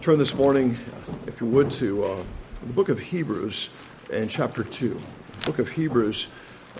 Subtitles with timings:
[0.00, 0.78] Turn this morning,
[1.26, 2.22] if you would, to uh,
[2.62, 3.70] the book of Hebrews
[4.12, 4.98] and chapter 2.
[5.44, 6.28] Book of Hebrews,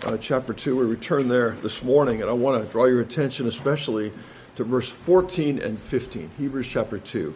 [0.05, 0.77] uh, chapter 2.
[0.77, 4.11] We return there this morning, and I want to draw your attention especially
[4.55, 6.31] to verse 14 and 15.
[6.37, 7.33] Hebrews chapter 2.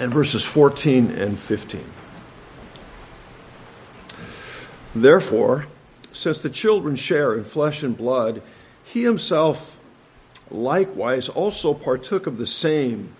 [0.00, 1.84] And verses 14 and 15.
[4.94, 5.66] Therefore,
[6.12, 8.42] since the children share in flesh and blood,
[8.84, 9.77] he himself
[10.50, 13.14] likewise also partook of the same,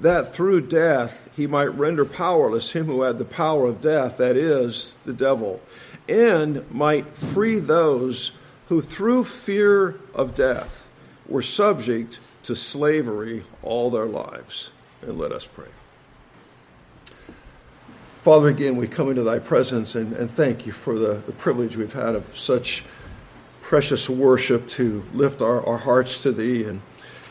[0.00, 4.36] that through death he might render powerless him who had the power of death, that
[4.36, 5.60] is, the devil,
[6.08, 8.32] and might free those
[8.68, 10.88] who through fear of death
[11.28, 14.72] were subject to slavery all their lives.
[15.02, 15.68] And let us pray.
[18.22, 21.76] Father, again, we come into thy presence and, and thank you for the, the privilege
[21.76, 22.84] we've had of such
[23.72, 26.64] precious worship to lift our, our hearts to Thee.
[26.64, 26.82] And,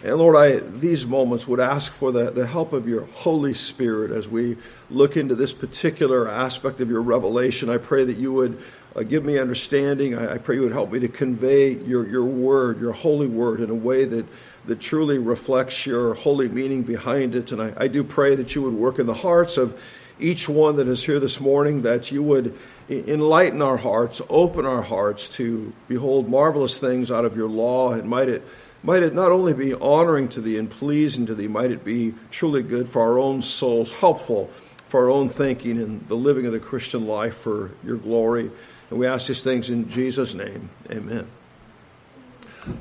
[0.03, 4.09] and Lord, I these moments would ask for the, the help of your Holy Spirit
[4.09, 4.57] as we
[4.89, 7.69] look into this particular aspect of your revelation.
[7.69, 8.59] I pray that you would
[8.95, 10.17] uh, give me understanding.
[10.17, 13.61] I, I, pray you would help me to convey your, your word, your holy word,
[13.61, 14.25] in a way that,
[14.65, 17.51] that truly reflects your holy meaning behind it.
[17.51, 19.79] And I, I do pray that you would work in the hearts of
[20.19, 22.57] each one that is here this morning, that you would
[22.91, 28.09] enlighten our hearts, open our hearts to behold marvelous things out of your law, and
[28.09, 28.43] might it
[28.83, 32.15] might it not only be honoring to thee and pleasing to thee, might it be
[32.31, 34.49] truly good for our own souls, helpful
[34.87, 38.51] for our own thinking and the living of the Christian life for your glory.
[38.89, 40.69] And we ask these things in Jesus' name.
[40.89, 41.27] Amen.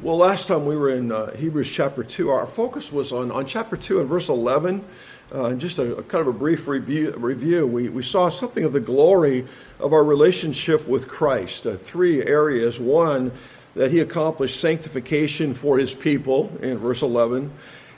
[0.02, 3.46] Well, last time we were in uh, Hebrews chapter 2, our focus was on, on
[3.46, 4.84] chapter 2 and verse 11.
[5.32, 7.66] Uh, just a, a, kind of a brief review, review.
[7.66, 9.46] We, we saw something of the glory
[9.78, 11.66] of our relationship with Christ.
[11.66, 12.78] Uh, three areas.
[12.78, 13.32] One,
[13.74, 17.50] that he accomplished sanctification for his people in verse 11.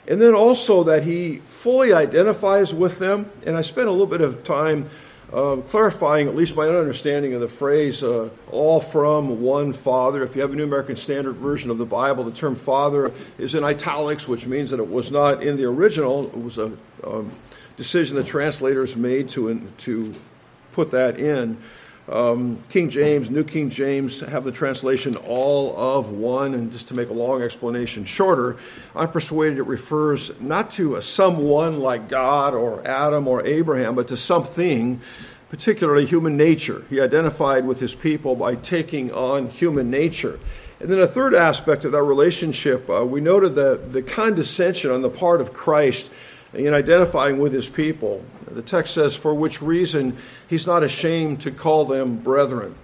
[0.07, 3.29] And then also that he fully identifies with them.
[3.45, 4.89] And I spent a little bit of time
[5.33, 10.23] uh, clarifying at least my own understanding of the phrase uh, all from one Father.
[10.23, 13.55] If you have a New American Standard Version of the Bible, the term Father is
[13.55, 16.27] in italics, which means that it was not in the original.
[16.27, 16.71] It was a
[17.03, 17.31] um,
[17.77, 20.13] decision the translators made to, to
[20.71, 21.57] put that in.
[22.09, 26.93] Um, King James, New King James have the translation all of one, and just to
[26.93, 28.57] make a long explanation shorter,
[28.93, 34.09] I'm persuaded it refers not to a someone like God or Adam or Abraham, but
[34.09, 34.99] to something,
[35.47, 36.83] particularly human nature.
[36.89, 40.39] He identified with his people by taking on human nature.
[40.81, 45.01] And then a third aspect of that relationship, uh, we noted the, the condescension on
[45.01, 46.11] the part of Christ
[46.53, 48.23] in identifying with his people.
[48.49, 52.75] The text says, for which reason he's not ashamed to call them brethren.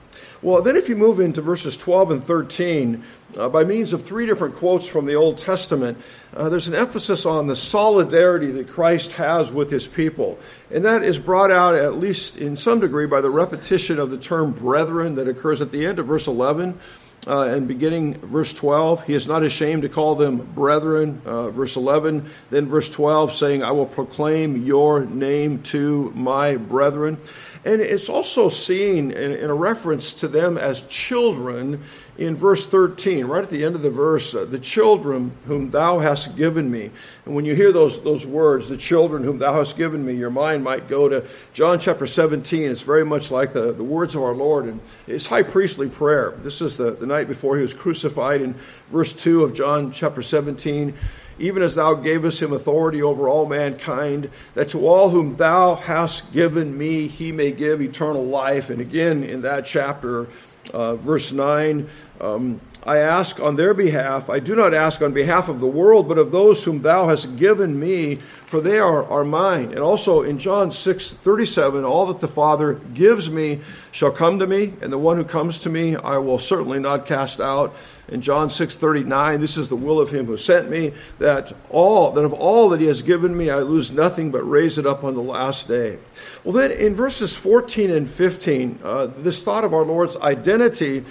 [0.41, 3.03] Well, then, if you move into verses 12 and 13,
[3.37, 5.97] uh, by means of three different quotes from the Old Testament,
[6.33, 10.39] uh, there's an emphasis on the solidarity that Christ has with his people.
[10.71, 14.17] And that is brought out, at least in some degree, by the repetition of the
[14.17, 16.79] term brethren that occurs at the end of verse 11
[17.27, 21.21] uh, and beginning verse 12, he is not ashamed to call them brethren.
[21.25, 27.17] Uh, verse 11, then verse 12, saying, I will proclaim your name to my brethren.
[27.65, 31.83] And it's also seen in, in a reference to them as children
[32.17, 35.99] in verse 13, right at the end of the verse, uh, the children whom thou
[35.99, 36.91] hast given me.
[37.25, 40.29] And when you hear those, those words, the children whom thou hast given me, your
[40.29, 42.63] mind might go to John chapter 17.
[42.63, 46.33] It's very much like the, the words of our Lord and his high priestly prayer.
[46.43, 48.55] This is the, the night before he was crucified in
[48.91, 50.93] verse 2 of John chapter 17
[51.39, 56.33] even as thou gavest him authority over all mankind, that to all whom thou hast
[56.33, 58.69] given me he may give eternal life.
[58.69, 60.27] And again, in that chapter,
[60.73, 61.89] uh, verse 9,
[62.21, 64.29] um, I ask on their behalf.
[64.29, 67.37] I do not ask on behalf of the world, but of those whom thou hast
[67.37, 69.71] given me, for they are, are mine.
[69.71, 73.59] And also in John 6 37, all that the Father gives me
[73.91, 77.05] shall come to me, and the one who comes to me I will certainly not
[77.05, 77.75] cast out.
[78.07, 82.11] In John 6 39, this is the will of him who sent me, that all
[82.11, 85.03] that of all that he has given me I lose nothing but raise it up
[85.03, 85.99] on the last day.
[86.45, 91.03] Well, then in verses 14 and 15, uh, this thought of our Lord's identity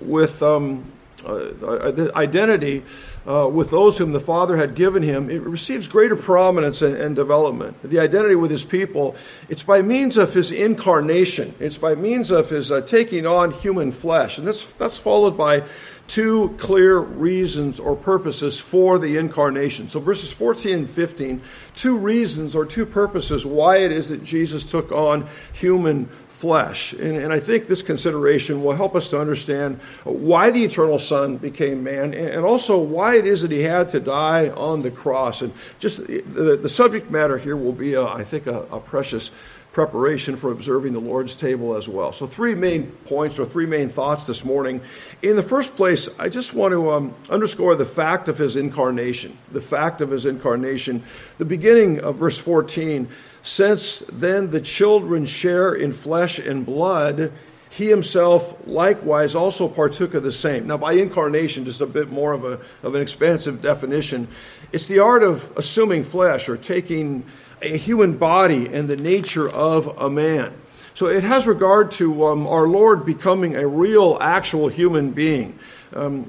[0.00, 0.84] with um,
[1.24, 2.82] uh, identity
[3.26, 7.14] uh, with those whom the Father had given him, it receives greater prominence and, and,
[7.14, 7.76] development.
[7.82, 9.14] The identity with his people,
[9.48, 13.90] it's by means of his incarnation, it's by means of his uh, taking on human
[13.90, 14.38] flesh.
[14.38, 15.62] And that's, that's followed by
[16.08, 19.88] two clear reasons or purposes for the incarnation.
[19.88, 21.40] So, verses 14 and 15,
[21.74, 26.08] two reasons or two purposes why it is that Jesus took on human
[26.42, 26.92] flesh.
[26.94, 31.36] And, and, I think this consideration will help us to understand why the eternal Son
[31.36, 35.40] became man and also why it is that he had to die on the cross.
[35.40, 39.30] And just the, the subject matter here will be, a, I think, a, a precious
[39.72, 42.12] preparation for observing the Lord's table as well.
[42.12, 44.80] So, three main points or three main thoughts this morning.
[45.22, 49.36] In the first place, I just want to um, underscore the fact of his incarnation.
[49.50, 51.02] The fact of his incarnation.
[51.38, 53.08] The beginning of verse 14
[53.42, 57.32] since then the children share in flesh and blood,
[57.70, 60.66] he himself likewise also partook of the same.
[60.68, 64.28] Now, by incarnation, just a bit more of, a, of an expansive definition,
[64.72, 67.24] it's the art of assuming flesh or taking
[67.62, 70.54] a human body and the nature of a man.
[70.94, 75.58] So it has regard to um, our Lord becoming a real, actual human being.
[75.94, 76.28] Um,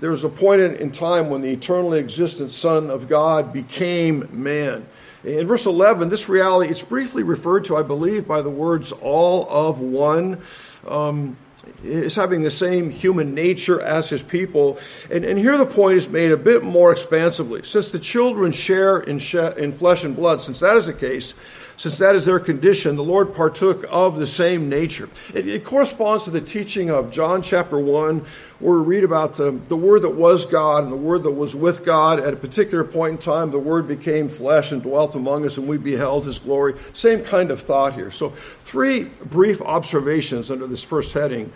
[0.00, 4.28] there was a point in, in time when the eternally existent Son of God became
[4.30, 4.86] man.
[5.24, 9.48] In verse 11, this reality, it's briefly referred to, I believe, by the words all
[9.48, 10.42] of one.
[10.86, 11.36] Um,
[11.82, 14.78] is having the same human nature as his people.
[15.10, 17.62] And, and here the point is made a bit more expansively.
[17.62, 21.34] Since the children share in, she- in flesh and blood, since that is the case,
[21.76, 25.08] since that is their condition, the Lord partook of the same nature.
[25.32, 28.24] It, it corresponds to the teaching of John chapter 1,
[28.60, 31.54] where we read about the, the Word that was God and the Word that was
[31.54, 32.20] with God.
[32.20, 35.66] At a particular point in time, the Word became flesh and dwelt among us, and
[35.66, 36.74] we beheld His glory.
[36.92, 38.10] Same kind of thought here.
[38.10, 41.52] So, three brief observations under this first heading.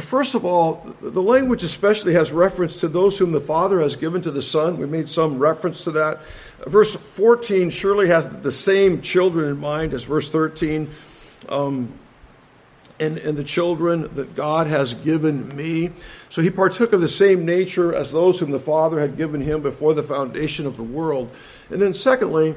[0.00, 4.20] First of all, the language especially has reference to those whom the Father has given
[4.22, 4.76] to the Son.
[4.76, 6.20] We made some reference to that.
[6.66, 10.90] Verse 14 surely has the same children in mind as verse 13.
[11.48, 11.92] Um,
[13.00, 15.90] and, and the children that God has given me.
[16.30, 19.62] So he partook of the same nature as those whom the Father had given him
[19.62, 21.30] before the foundation of the world.
[21.70, 22.54] And then, secondly,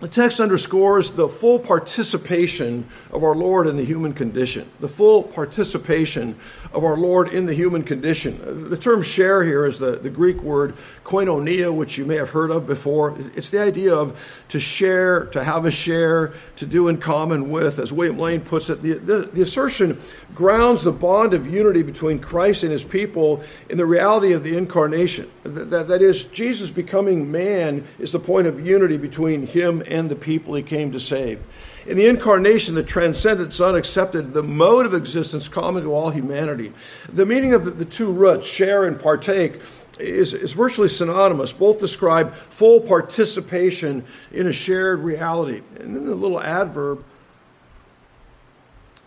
[0.00, 4.68] the text underscores the full participation of our Lord in the human condition.
[4.78, 6.38] The full participation
[6.72, 8.70] of our Lord in the human condition.
[8.70, 12.52] The term share here is the, the Greek word koinonia, which you may have heard
[12.52, 13.16] of before.
[13.34, 17.80] It's the idea of to share, to have a share, to do in common with.
[17.80, 20.00] As William Lane puts it, the, the, the assertion
[20.32, 24.56] grounds the bond of unity between Christ and his people in the reality of the
[24.56, 25.28] incarnation.
[25.42, 30.10] That, that, that is, Jesus becoming man is the point of unity between him and
[30.10, 31.42] the people he came to save.
[31.86, 36.72] In the incarnation, the transcendent Son accepted the mode of existence common to all humanity.
[37.10, 39.60] The meaning of the, two roots, share and partake,
[39.98, 41.52] is, is virtually synonymous.
[41.52, 45.62] Both describe full participation in a shared reality.
[45.80, 47.04] And then the little adverb,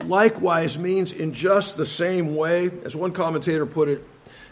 [0.03, 4.03] likewise, means in just the same way, as one commentator put it,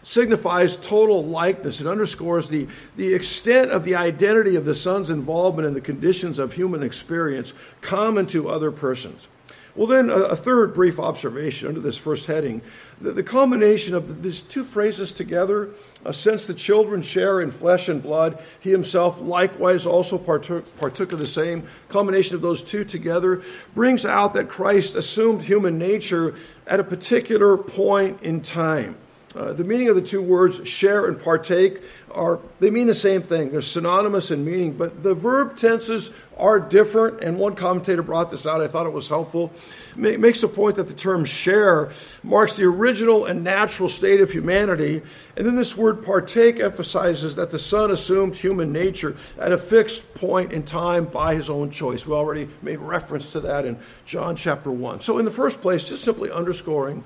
[0.10, 1.80] signifies total likeness.
[1.80, 2.68] It underscores the,
[2.98, 7.54] the extent of the identity of the Son's involvement in the conditions of human experience
[7.82, 9.28] common to other persons.
[9.76, 12.64] Well, then, a, a third brief observation under this first heading
[13.00, 15.70] the, the combination of these two phrases together,
[16.04, 21.14] uh, since the children share in flesh and blood, he himself likewise also partook, partook
[21.14, 21.68] of the same.
[21.88, 23.44] Combination of those two together
[23.76, 26.34] brings out that Christ assumed human nature
[26.66, 28.96] at a particular point in time.
[29.36, 33.22] Uh, the meaning of the two words share and partake are they mean the same
[33.22, 33.52] thing.
[33.52, 38.48] They're synonymous in meaning but the verb tenses are different and one commentator brought this
[38.48, 38.60] out.
[38.60, 39.54] I thought it was helpful.
[39.96, 41.92] Makes the point that the term share
[42.24, 45.04] marks the original and natural state of humanity
[45.38, 50.16] and then this word partake emphasizes that the son assumed human nature at a fixed
[50.16, 52.08] point in time by his own choice.
[52.08, 53.78] We already made reference to that in
[54.08, 57.04] john chapter 1 so in the first place just simply underscoring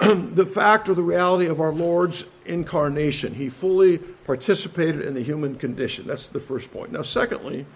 [0.00, 3.34] the fact or the reality of our Lord's incarnation.
[3.34, 6.06] He fully participated in the human condition.
[6.06, 6.92] That's the first point.
[6.92, 7.66] Now, secondly,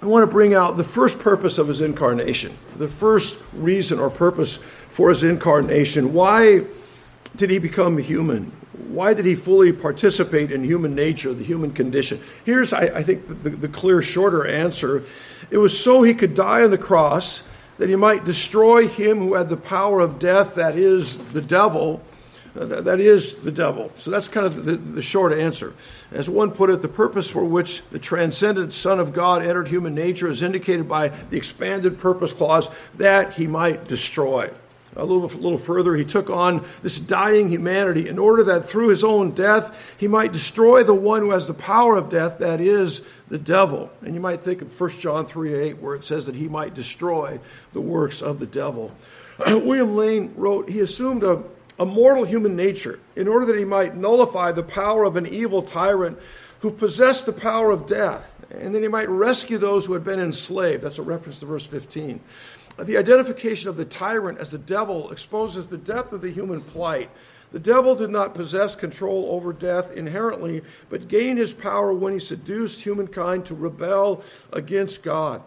[0.00, 4.10] I want to bring out the first purpose of his incarnation, the first reason or
[4.10, 4.56] purpose
[4.88, 6.12] for his incarnation.
[6.12, 6.64] Why
[7.36, 8.50] did he become human?
[8.88, 12.20] Why did he fully participate in human nature, the human condition?
[12.44, 15.04] Here's, I, I think, the, the clear, shorter answer.
[15.50, 17.48] It was so he could die on the cross
[17.82, 22.00] that he might destroy him who had the power of death, that is the devil.
[22.54, 23.90] Uh, that is the devil.
[23.98, 25.74] So that's kind of the, the, short answer.
[26.12, 29.96] As one put it, the purpose for which the transcendent Son of God entered human
[29.96, 34.48] nature is indicated by the expanded purpose clause that he might destroy.
[34.94, 38.88] A little, a little further, he took on this dying humanity in order that through
[38.88, 42.60] his own death he might destroy the one who has the power of death, that
[42.60, 43.90] is, the devil.
[44.02, 46.74] And you might think of 1 John 3 8, where it says that he might
[46.74, 47.40] destroy
[47.72, 48.92] the works of the devil.
[49.38, 51.42] Uh, William Lane wrote, He assumed a,
[51.78, 55.62] a mortal human nature in order that he might nullify the power of an evil
[55.62, 56.18] tyrant
[56.60, 60.20] who possessed the power of death, and then he might rescue those who had been
[60.20, 60.82] enslaved.
[60.82, 62.20] That's a reference to verse 15.
[62.78, 67.10] The identification of the tyrant as the devil exposes the depth of the human plight.
[67.52, 72.18] The devil did not possess control over death inherently, but gained his power when he
[72.18, 75.42] seduced humankind to rebel against God.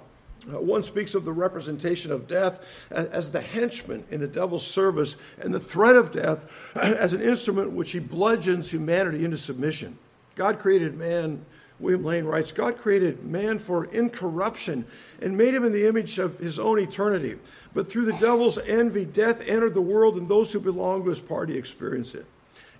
[0.47, 5.15] Uh, one speaks of the representation of death as, the henchman in the devil's service
[5.39, 6.45] and the threat of death
[6.75, 9.97] as an instrument which he bludgeons humanity into submission.
[10.35, 11.43] God created man,
[11.79, 14.85] William Lane writes, God created man for incorruption
[15.21, 17.37] and made him in the image of his own eternity.
[17.73, 21.19] But through the devil's envy, death entered the world, and those who belong to his
[21.19, 22.25] party experience it.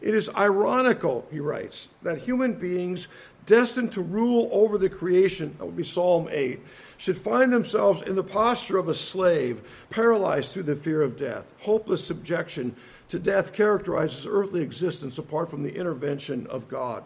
[0.02, 3.08] It is ironical, he writes, that human beings
[3.46, 6.60] destined to rule over the creation, that would be Psalm 8,
[6.98, 11.52] should find themselves in the posture of a slave, paralyzed through the fear of death.
[11.62, 12.76] Hopeless subjection
[13.10, 17.04] to death characterizes earthly existence apart from the intervention of God.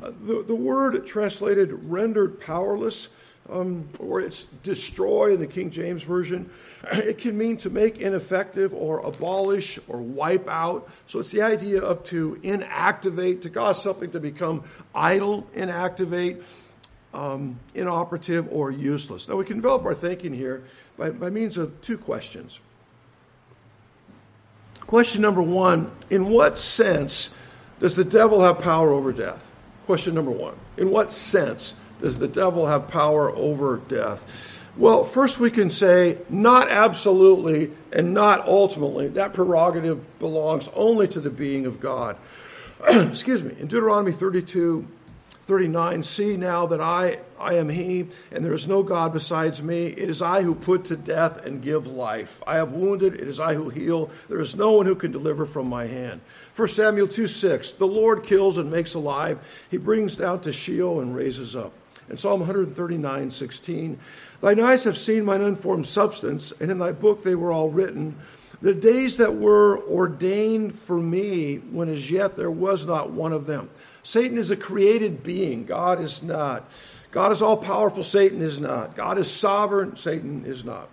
[0.00, 3.08] The, the word translated rendered powerless,
[3.50, 6.50] um, or it's destroy in the King James Version,
[6.92, 10.88] it can mean to make ineffective or abolish or wipe out.
[11.06, 14.64] So it's the idea of to inactivate, to cause something to become
[14.94, 16.42] idle, inactivate,
[17.14, 19.28] um, inoperative, or useless.
[19.28, 20.62] Now we can develop our thinking here
[20.96, 22.60] by, by means of two questions.
[24.88, 27.36] Question number one In what sense
[27.80, 29.47] does the devil have power over death?
[29.88, 34.60] Question number one In what sense does the devil have power over death?
[34.76, 39.08] Well, first we can say not absolutely and not ultimately.
[39.08, 42.18] That prerogative belongs only to the being of God.
[42.90, 43.56] Excuse me.
[43.58, 44.86] In Deuteronomy 32,
[45.48, 49.86] 39, see now that I, I am He, and there is no God besides me.
[49.86, 52.42] It is I who put to death and give life.
[52.46, 54.10] I have wounded, it is I who heal.
[54.28, 56.20] There is no one who can deliver from my hand.
[56.54, 59.40] 1 Samuel 2 6, the Lord kills and makes alive.
[59.70, 61.72] He brings down to Sheol and raises up.
[62.10, 63.98] In Psalm 139, 16,
[64.42, 68.16] Thine eyes have seen mine unformed substance, and in thy book they were all written.
[68.60, 73.46] The days that were ordained for me, when as yet there was not one of
[73.46, 73.70] them.
[74.08, 76.66] Satan is a created being, God is not.
[77.10, 78.96] God is all powerful, Satan is not.
[78.96, 80.88] God is sovereign, Satan is not.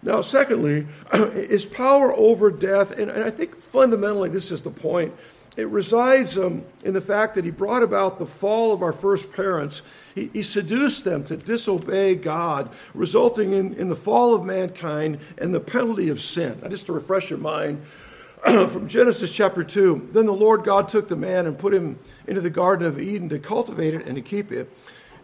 [0.00, 5.12] Now, secondly, is power over death, and, and I think fundamentally this is the point
[5.56, 9.32] it resides um, in the fact that he brought about the fall of our first
[9.32, 9.82] parents.
[10.14, 15.52] He, he seduced them to disobey God, resulting in, in the fall of mankind and
[15.52, 16.60] the penalty of sin.
[16.62, 17.82] Now, just to refresh your mind,
[18.70, 22.40] from Genesis chapter 2 Then the Lord God took the man and put him into
[22.40, 24.68] the Garden of Eden to cultivate it and to keep it.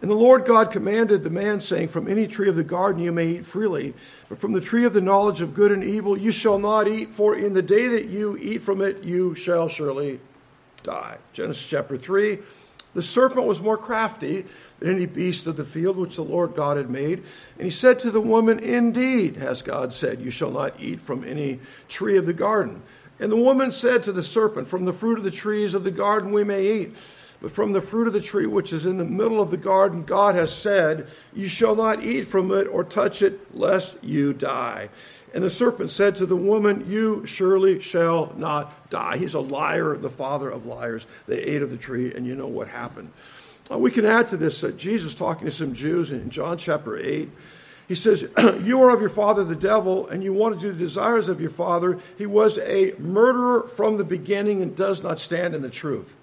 [0.01, 3.11] And the Lord God commanded the man, saying, From any tree of the garden you
[3.11, 3.93] may eat freely,
[4.29, 7.09] but from the tree of the knowledge of good and evil you shall not eat,
[7.09, 10.21] for in the day that you eat from it you shall surely
[10.83, 11.17] die.
[11.33, 12.39] Genesis chapter 3.
[12.93, 14.45] The serpent was more crafty
[14.79, 17.23] than any beast of the field which the Lord God had made.
[17.57, 21.23] And he said to the woman, Indeed, has God said, You shall not eat from
[21.23, 22.81] any tree of the garden.
[23.19, 25.91] And the woman said to the serpent, From the fruit of the trees of the
[25.91, 26.95] garden we may eat.
[27.41, 30.03] But from the fruit of the tree which is in the middle of the garden,
[30.03, 34.89] God has said, You shall not eat from it or touch it, lest you die.
[35.33, 39.17] And the serpent said to the woman, You surely shall not die.
[39.17, 41.05] He's a liar, the father of liars.
[41.27, 43.11] They ate of the tree, and you know what happened.
[43.71, 46.97] Uh, we can add to this that Jesus talking to some Jews in John chapter
[46.97, 47.29] 8.
[47.89, 48.29] He says,
[48.61, 51.41] You are of your father the devil, and you want to do the desires of
[51.41, 51.99] your father.
[52.19, 56.15] He was a murderer from the beginning and does not stand in the truth.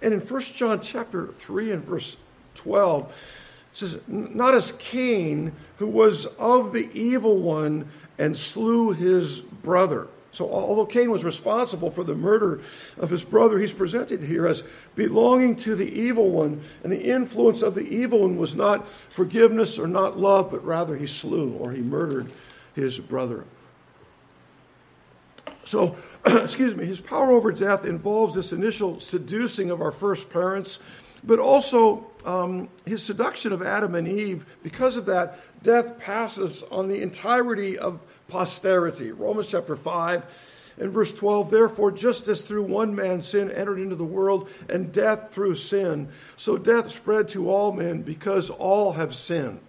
[0.00, 2.16] And in 1 John chapter 3 and verse
[2.54, 3.10] 12,
[3.72, 10.06] it says, Not as Cain, who was of the evil one and slew his brother.
[10.32, 12.62] So, although Cain was responsible for the murder
[12.96, 16.62] of his brother, he's presented here as belonging to the evil one.
[16.82, 20.96] And the influence of the evil one was not forgiveness or not love, but rather
[20.96, 22.32] he slew or he murdered
[22.74, 23.44] his brother.
[25.64, 25.96] So,
[26.26, 30.78] excuse me, his power over death involves this initial seducing of our first parents,
[31.24, 34.44] but also um, his seduction of Adam and Eve.
[34.62, 39.12] Because of that, death passes on the entirety of posterity.
[39.12, 43.96] Romans chapter 5 and verse 12 Therefore, just as through one man sin entered into
[43.96, 49.14] the world, and death through sin, so death spread to all men because all have
[49.14, 49.60] sinned.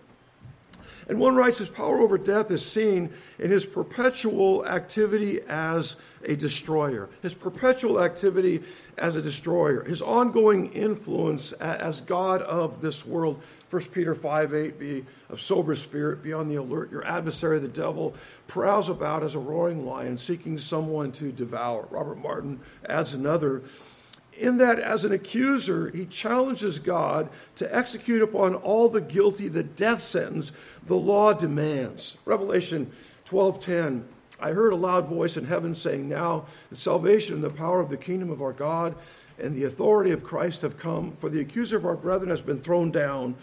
[1.07, 5.95] And one writes his power over death is seen in his perpetual activity as
[6.25, 8.63] a destroyer, his perpetual activity
[8.97, 13.41] as a destroyer, his ongoing influence as God of this world.
[13.69, 16.91] 1 Peter 5 8, be of sober spirit, be on the alert.
[16.91, 18.13] Your adversary, the devil,
[18.47, 21.87] prowls about as a roaring lion, seeking someone to devour.
[21.89, 23.63] Robert Martin adds another
[24.37, 29.63] in that as an accuser, he challenges God to execute upon all the guilty the
[29.63, 30.51] death sentence
[30.85, 32.17] the law demands.
[32.25, 32.91] Revelation
[33.25, 34.03] 12:10
[34.39, 37.89] I heard a loud voice in heaven saying, Now the salvation and the power of
[37.89, 38.95] the kingdom of our God
[39.39, 42.59] and the authority of Christ have come, for the accuser of our brethren has been
[42.59, 43.35] thrown down,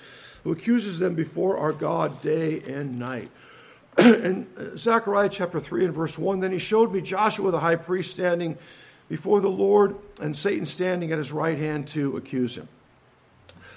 [0.44, 3.30] who accuses them before our God day and night.
[3.98, 8.10] in Zechariah chapter 3 and verse 1, then he showed me Joshua the high priest
[8.10, 8.56] standing
[9.10, 12.68] before the Lord and Satan standing at his right hand to accuse him.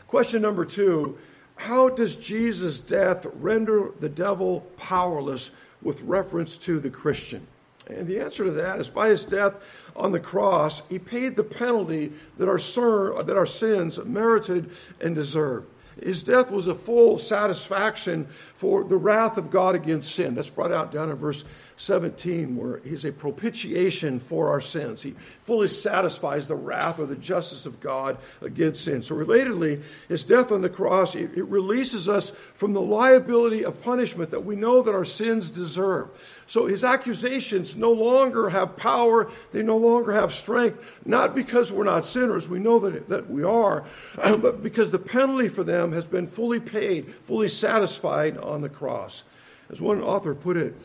[0.07, 1.17] Question number two
[1.55, 7.45] How does Jesus' death render the devil powerless with reference to the Christian?
[7.87, 9.61] And the answer to that is by his death
[9.95, 14.69] on the cross, he paid the penalty that our, that our sins merited
[15.01, 15.67] and deserved.
[16.01, 18.27] His death was a full satisfaction
[18.63, 20.35] for the wrath of God against sin.
[20.35, 21.43] That's brought out down in verse
[21.75, 25.01] 17, where he's a propitiation for our sins.
[25.01, 29.03] He fully satisfies the wrath or the justice of God against sin.
[29.03, 33.83] So, relatedly, his death on the cross, it, it releases us from the liability of
[33.83, 36.09] punishment that we know that our sins deserve.
[36.47, 41.83] So, his accusations no longer have power, they no longer have strength, not because we're
[41.83, 43.83] not sinners, we know that, that we are,
[44.15, 49.23] but because the penalty for them has been fully paid, fully satisfied on the cross.
[49.69, 50.75] As one author put it,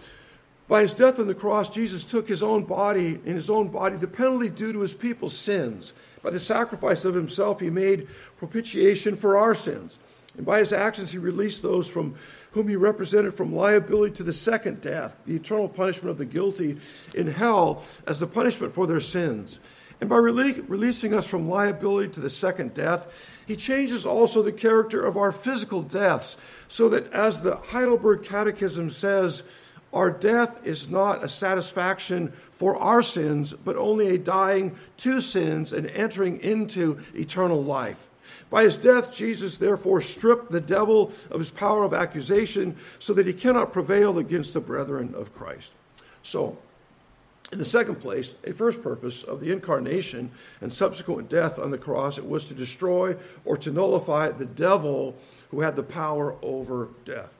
[0.68, 3.96] by his death on the cross, Jesus took his own body, in his own body,
[3.96, 5.94] the penalty due to his people's sins.
[6.22, 8.06] By the sacrifice of himself, he made
[8.36, 9.98] propitiation for our sins.
[10.36, 12.16] And by his actions, he released those from
[12.52, 16.78] whom he represented from liability to the second death, the eternal punishment of the guilty
[17.14, 19.60] in hell as the punishment for their sins.
[20.00, 23.08] And by rele- releasing us from liability to the second death,
[23.46, 26.36] he changes also the character of our physical deaths,
[26.68, 29.42] so that as the Heidelberg Catechism says,
[29.92, 35.72] our death is not a satisfaction for our sins, but only a dying to sins
[35.72, 38.08] and entering into eternal life.
[38.50, 43.26] By his death, Jesus therefore stripped the devil of his power of accusation so that
[43.26, 45.72] he cannot prevail against the brethren of Christ.
[46.22, 46.58] So,
[47.50, 51.78] in the second place, a first purpose of the incarnation and subsequent death on the
[51.78, 55.16] cross, it was to destroy or to nullify the devil
[55.50, 57.38] who had the power over death.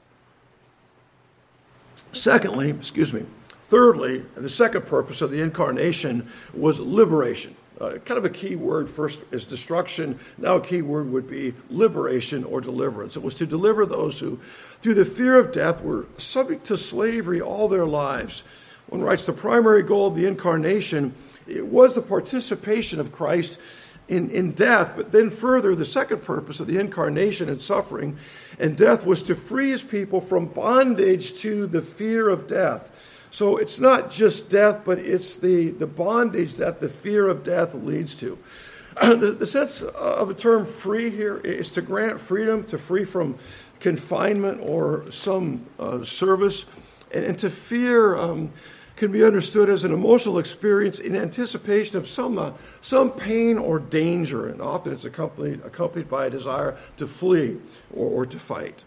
[2.12, 3.26] Secondly, excuse me,
[3.64, 7.54] thirdly, the second purpose of the incarnation was liberation.
[7.78, 10.18] Uh, kind of a key word first is destruction.
[10.36, 13.16] Now, a key word would be liberation or deliverance.
[13.16, 14.40] It was to deliver those who,
[14.82, 18.42] through the fear of death, were subject to slavery all their lives.
[18.88, 21.14] One writes the primary goal of the incarnation
[21.48, 23.58] it was the participation of Christ
[24.06, 28.18] in, in death, but then further, the second purpose of the incarnation and suffering
[28.58, 32.90] and death was to free his people from bondage to the fear of death.
[33.30, 37.74] So it's not just death, but it's the, the bondage that the fear of death
[37.74, 38.38] leads to.
[39.02, 43.38] the, the sense of the term free here is to grant freedom, to free from
[43.80, 46.64] confinement or some uh, service,
[47.12, 48.16] and, and, to fear.
[48.16, 48.50] Um,
[48.98, 53.78] can be understood as an emotional experience in anticipation of some, uh, some pain or
[53.78, 57.58] danger, and often it's accompanied, accompanied by a desire to flee
[57.94, 58.82] or, or to fight.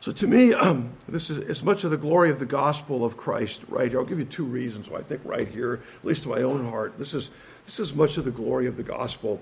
[0.00, 3.16] So, to me, um, this is as much of the glory of the gospel of
[3.16, 4.00] Christ right here.
[4.00, 6.68] I'll give you two reasons why I think right here, at least to my own
[6.70, 7.30] heart, this is,
[7.66, 9.40] this is much of the glory of the gospel.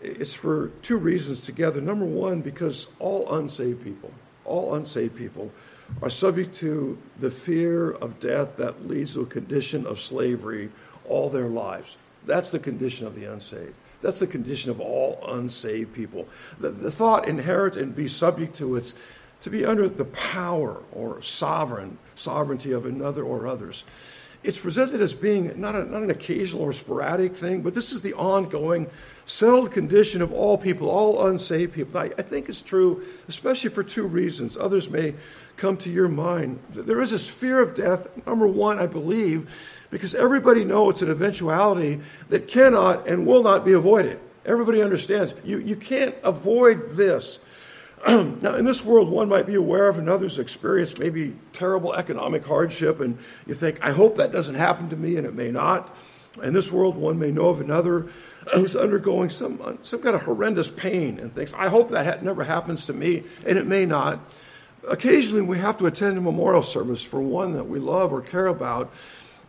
[0.00, 1.80] It's for two reasons together.
[1.80, 4.12] Number one, because all unsaved people,
[4.44, 5.50] all unsaved people,
[6.02, 10.70] are subject to the fear of death that leads to a condition of slavery
[11.08, 11.96] all their lives.
[12.26, 13.74] That's the condition of the unsaved.
[14.02, 16.26] That's the condition of all unsaved people.
[16.58, 18.94] The, the thought, inherit and be subject to it's
[19.40, 23.84] to be under the power or sovereign sovereignty of another or others.
[24.42, 28.00] It's presented as being not, a, not an occasional or sporadic thing, but this is
[28.00, 28.88] the ongoing,
[29.26, 32.00] settled condition of all people, all unsaved people.
[32.00, 34.56] I, I think it's true, especially for two reasons.
[34.56, 35.14] Others may
[35.60, 36.58] come to your mind.
[36.70, 39.54] There is this fear of death, number one, I believe,
[39.90, 44.18] because everybody knows it's an eventuality that cannot and will not be avoided.
[44.46, 47.40] Everybody understands you, you can't avoid this.
[48.08, 52.98] now, in this world, one might be aware of another's experience, maybe terrible economic hardship,
[52.98, 55.94] and you think, I hope that doesn't happen to me, and it may not.
[56.42, 58.08] In this world, one may know of another
[58.54, 62.86] who's undergoing some, some kind of horrendous pain and thinks, I hope that never happens
[62.86, 64.20] to me, and it may not.
[64.88, 68.46] Occasionally we have to attend a memorial service for one that we love or care
[68.46, 68.92] about.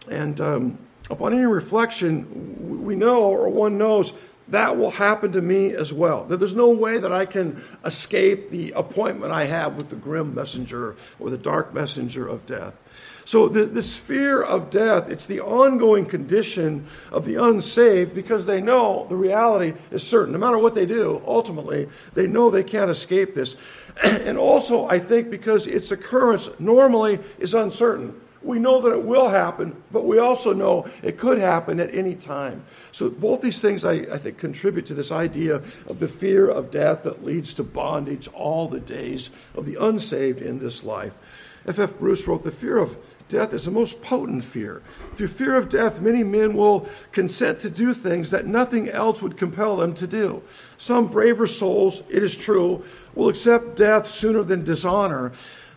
[0.10, 0.78] And um,
[1.10, 4.14] upon any reflection, we know or one knows
[4.48, 6.26] that will happen to me as well.
[6.26, 10.36] That there's no way that I can escape the appointment I have with the grim
[10.36, 12.78] messenger or the dark messenger of death.
[13.26, 18.62] So the, this fear of death, it's the ongoing condition of the unsaved because they
[18.62, 20.34] know the reality is certain.
[20.34, 23.56] No matter what they do, ultimately, they know they can't escape this.
[24.04, 28.20] And also, I think because its occurrence normally is uncertain.
[28.44, 32.16] We know that it will happen, but we also know it could happen at any
[32.16, 32.66] time.
[32.92, 35.58] So, both these things, I, I, think, contribute to this idea
[35.88, 40.42] of the fear of death that leads to bondage all the days of the unsaved
[40.42, 41.20] in this life.
[41.68, 42.00] F.F.
[42.00, 42.98] Bruce wrote The fear of
[43.32, 44.82] death is the most potent fear.
[45.16, 49.38] Through fear of death, many men will consent to do things that nothing else would
[49.38, 50.44] compel them to do.
[50.78, 52.84] Some braver souls, it is true,
[53.16, 55.32] will accept death sooner than dishonor.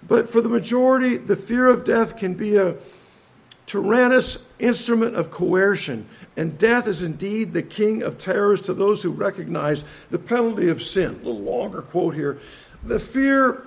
[0.07, 2.77] But for the majority, the fear of death can be a
[3.67, 9.11] tyrannous instrument of coercion, and death is indeed the king of terrors to those who
[9.11, 11.13] recognize the penalty of sin.
[11.23, 12.39] A little longer quote here.
[12.83, 13.67] The fear,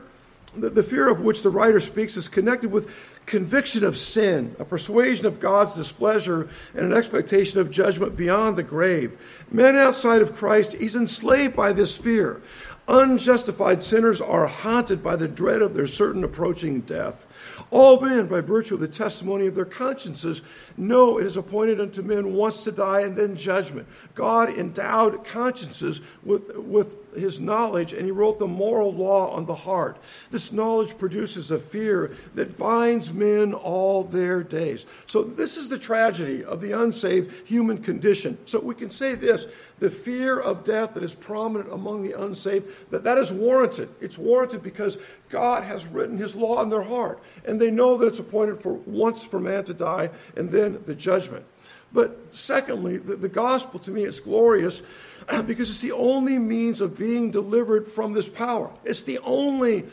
[0.61, 2.89] the fear of which the writer speaks is connected with
[3.25, 8.63] conviction of sin, a persuasion of God's displeasure, and an expectation of judgment beyond the
[8.63, 9.17] grave.
[9.51, 12.41] Men outside of Christ, he's enslaved by this fear.
[12.87, 17.26] Unjustified sinners are haunted by the dread of their certain approaching death.
[17.71, 20.41] All men, by virtue of the testimony of their consciences,
[20.77, 23.87] know it is appointed unto men once to die and then judgment.
[24.15, 29.55] God endowed consciences with, with his knowledge, and he wrote the moral law on the
[29.55, 29.97] heart.
[30.31, 34.85] This knowledge produces a fear that binds men all their days.
[35.05, 38.37] So, this is the tragedy of the unsaved human condition.
[38.45, 39.47] So, we can say this
[39.79, 43.89] the fear of death that is prominent among the unsaved, that that is warranted.
[44.01, 44.97] It's warranted because
[45.29, 48.73] God has written his law in their heart, and they know that it's appointed for
[48.73, 51.45] once for man to die and then the judgment.
[51.93, 54.81] But secondly, the, the gospel to me is glorious
[55.45, 58.71] because it's the only means of being delivered from this power.
[58.83, 59.85] It's the only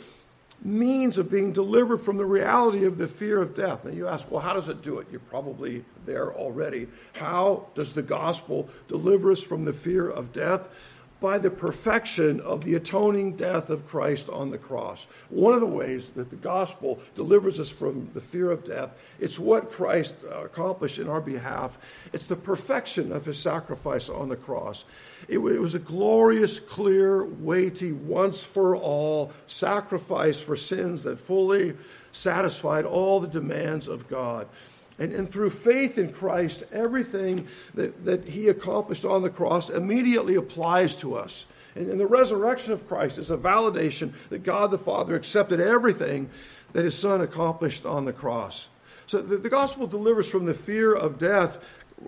[0.64, 3.84] means of being delivered from the reality of the fear of death.
[3.84, 5.06] Now you ask, well, how does it do it?
[5.10, 6.88] You're probably there already.
[7.12, 10.68] How does the gospel deliver us from the fear of death?
[11.20, 15.06] By the perfection of the atoning death of Christ on the cross.
[15.30, 19.38] One of the ways that the gospel delivers us from the fear of death, it's
[19.38, 21.78] what Christ uh, accomplished in our behalf.
[22.12, 24.84] It's the perfection of his sacrifice on the cross.
[25.28, 31.74] It, was a glorious, clear, weighty, once for all sacrifice for sins that fully
[32.12, 34.46] satisfied all the demands of God.
[34.98, 40.36] And, and through faith in Christ, everything that, that he accomplished on the cross immediately
[40.36, 41.46] applies to us.
[41.74, 46.30] And, and the resurrection of Christ is a validation that God the Father accepted everything
[46.72, 48.68] that his Son accomplished on the cross.
[49.06, 51.58] So the, the gospel delivers from the fear of death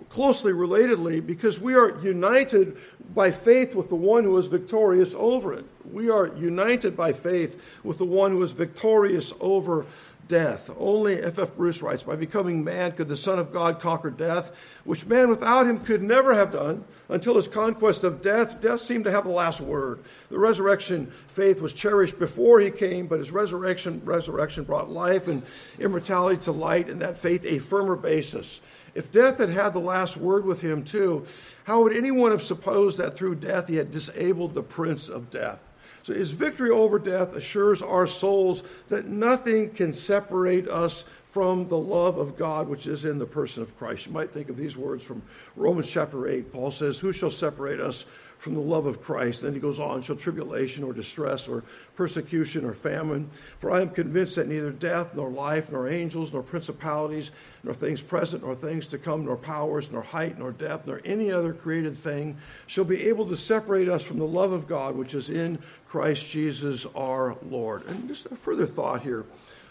[0.09, 2.77] closely relatedly because we are united
[3.13, 5.65] by faith with the one who is victorious over it.
[5.91, 9.85] We are united by faith with the one who is victorious over
[10.27, 10.69] death.
[10.77, 11.55] Only, F.F.
[11.55, 14.51] Bruce writes, by becoming man could the Son of God conquer death,
[14.83, 18.61] which man without him could never have done until his conquest of death.
[18.61, 20.03] Death seemed to have the last word.
[20.29, 25.43] The resurrection faith was cherished before he came, but his resurrection, resurrection brought life and
[25.79, 28.61] immortality to light, and that faith a firmer basis.
[28.95, 31.25] If death had had the last word with him too,
[31.65, 35.63] how would anyone have supposed that through death he had disabled the prince of death?
[36.07, 41.77] So his victory over death assures our souls that nothing can separate us from the
[41.77, 44.05] love of God which is in the person of Christ.
[44.05, 45.21] You might think of these words from
[45.57, 46.53] Romans chapter 8.
[46.53, 48.05] Paul says, Who shall separate us
[48.37, 49.41] from the love of Christ.
[49.41, 51.63] Then he goes on, shall tribulation or distress or
[51.95, 53.29] persecution or famine.
[53.59, 57.31] For I am convinced that neither death, nor life, nor angels, nor principalities,
[57.63, 61.31] nor things present, nor things to come, nor powers, nor height, nor depth, nor any
[61.31, 65.13] other created thing shall be able to separate us from the love of God which
[65.13, 67.85] is in Christ Jesus our Lord.
[67.87, 69.25] And just a further thought here.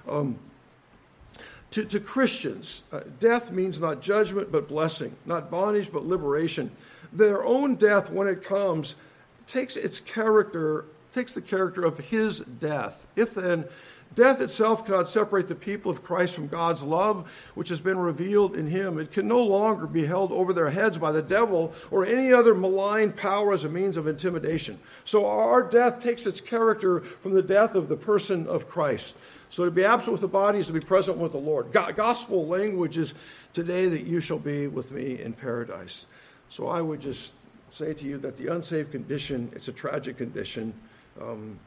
[0.09, 0.39] Um,
[1.73, 6.71] to, to, Christians, uh, death means not judgment but blessing, not bondage but liberation
[7.13, 8.95] their own death, when it comes,
[9.47, 13.07] takes its character, takes the character of his death.
[13.17, 13.67] If then
[14.15, 18.57] death itself cannot separate the people of Christ from God's love, which has been revealed
[18.57, 22.07] in him, it can no longer be held over their heads by the devil or
[22.07, 24.79] any other malign power as a means of intimidation.
[25.05, 29.17] So our death takes its character from the death of the person of Christ.
[29.49, 31.73] So to be absent with the body is to be present with the Lord.
[31.73, 33.15] Gospel language is
[33.53, 36.07] today that you shall be with me in paradise.
[36.49, 37.33] So I would just
[37.71, 40.73] say to you that the unsaved condition, it's a tragic condition.
[41.21, 41.59] Um,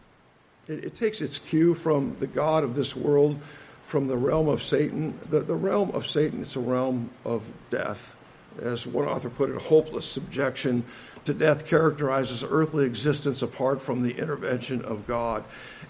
[0.70, 3.40] It, it takes its cue from the God of this world,
[3.84, 5.18] from the realm of Satan.
[5.30, 8.16] The, the realm of Satan, it's a realm of death.
[8.62, 10.84] As one author put it, hopeless subjection
[11.26, 15.44] to death characterizes earthly existence apart from the intervention of God.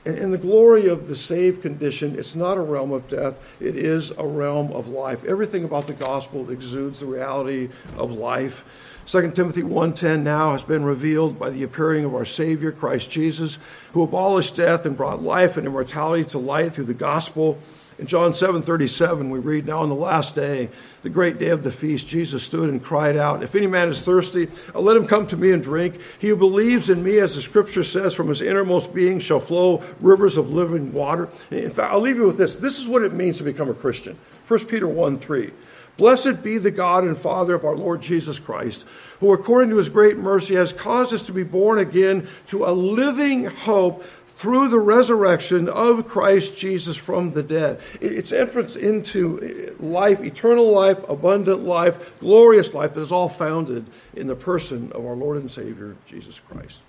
[0.06, 3.76] And in the glory of the saved condition, it's not a realm of death, it
[3.76, 5.24] is a realm of life.
[5.26, 8.64] Everything about the gospel exudes the reality of life.
[9.06, 13.58] 2 Timothy 1:10 now has been revealed by the appearing of our Savior Christ Jesus,
[13.94, 17.58] who abolished death and brought life and immortality to light through the gospel.
[18.00, 20.70] In John 7:37 we read now on the last day
[21.04, 24.00] the great day of the feast Jesus stood and cried out if any man is
[24.00, 26.00] thirsty uh, let him come to me and drink.
[26.18, 29.84] He who believes in me as the scripture says from his innermost being shall flow
[30.00, 32.56] rivers of living water in fact I'll leave you with this.
[32.56, 34.18] This is what it means to become a Christian.
[34.48, 35.52] 1 Peter 1:3
[36.00, 38.86] Blessed be the God and Father of our Lord Jesus Christ,
[39.20, 42.72] who according to his great mercy has caused us to be born again to a
[42.72, 44.06] living hope
[44.40, 47.82] through the resurrection of Christ Jesus from the dead.
[48.00, 53.86] It's entrance into eh, life, eternal life, abundant life, glorious life that is all founded
[54.16, 56.80] in the person of our Lord and Savior, Jesus Christ.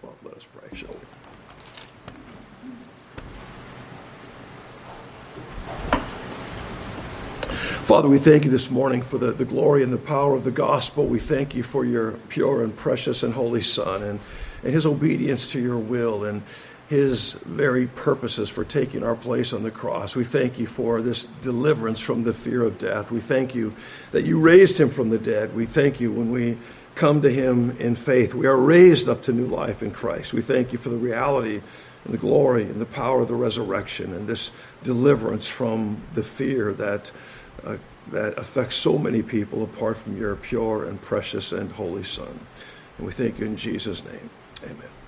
[0.00, 0.94] Well, let us pray, shall we?
[7.86, 10.52] Father, we thank you this morning for the, the glory and the power of the
[10.52, 11.06] gospel.
[11.06, 14.20] We thank you for your pure and precious and holy Son and,
[14.62, 16.44] and his obedience to your will and
[16.90, 20.16] his very purposes for taking our place on the cross.
[20.16, 23.12] We thank you for this deliverance from the fear of death.
[23.12, 23.74] We thank you
[24.10, 25.54] that you raised him from the dead.
[25.54, 26.58] We thank you when we
[26.96, 28.34] come to him in faith.
[28.34, 30.32] We are raised up to new life in Christ.
[30.32, 31.62] We thank you for the reality
[32.04, 34.50] and the glory and the power of the resurrection and this
[34.82, 37.12] deliverance from the fear that
[37.64, 37.76] uh,
[38.10, 42.40] that affects so many people apart from your pure and precious and holy Son.
[42.98, 44.30] And we thank you in Jesus' name.
[44.64, 44.99] Amen.